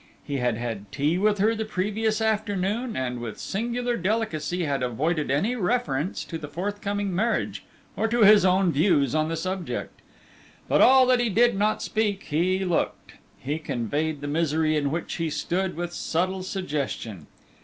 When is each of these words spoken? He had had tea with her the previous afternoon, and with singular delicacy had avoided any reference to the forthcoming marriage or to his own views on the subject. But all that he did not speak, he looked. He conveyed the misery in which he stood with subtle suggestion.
He 0.23 0.37
had 0.37 0.57
had 0.57 0.91
tea 0.91 1.19
with 1.19 1.37
her 1.37 1.53
the 1.53 1.63
previous 1.63 2.21
afternoon, 2.21 2.95
and 2.95 3.19
with 3.19 3.37
singular 3.37 3.97
delicacy 3.97 4.63
had 4.63 4.81
avoided 4.81 5.29
any 5.29 5.55
reference 5.55 6.23
to 6.25 6.39
the 6.39 6.47
forthcoming 6.47 7.13
marriage 7.15 7.63
or 7.95 8.07
to 8.07 8.23
his 8.23 8.43
own 8.43 8.71
views 8.71 9.13
on 9.13 9.29
the 9.29 9.37
subject. 9.37 10.01
But 10.67 10.81
all 10.81 11.05
that 11.05 11.19
he 11.19 11.29
did 11.29 11.55
not 11.55 11.83
speak, 11.83 12.23
he 12.31 12.65
looked. 12.65 13.11
He 13.37 13.59
conveyed 13.59 14.21
the 14.21 14.27
misery 14.27 14.75
in 14.75 14.89
which 14.89 15.17
he 15.17 15.29
stood 15.29 15.75
with 15.75 15.93
subtle 15.93 16.41
suggestion. 16.41 17.27